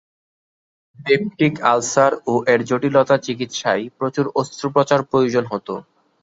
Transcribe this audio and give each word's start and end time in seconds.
Peptic 0.99 1.53
ulcer 1.71 2.11
ও 2.25 2.43
এর 2.47 2.59
জটিলতা 2.69 3.15
চিকিৎসায় 3.25 3.83
প্রচুর 3.97 4.25
আস্ত্রোপচার 4.35 4.99
প্রয়োজন 5.03 5.45
হত। 5.51 5.67